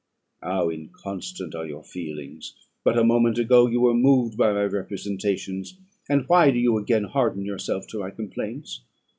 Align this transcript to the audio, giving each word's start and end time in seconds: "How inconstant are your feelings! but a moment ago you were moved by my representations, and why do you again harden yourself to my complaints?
"How 0.41 0.71
inconstant 0.71 1.53
are 1.53 1.67
your 1.67 1.83
feelings! 1.83 2.55
but 2.83 2.97
a 2.97 3.03
moment 3.03 3.37
ago 3.37 3.67
you 3.67 3.81
were 3.81 3.93
moved 3.93 4.35
by 4.35 4.51
my 4.51 4.63
representations, 4.63 5.77
and 6.09 6.27
why 6.27 6.49
do 6.49 6.57
you 6.57 6.75
again 6.79 7.03
harden 7.03 7.45
yourself 7.45 7.85
to 7.89 7.99
my 7.99 8.09
complaints? 8.09 8.81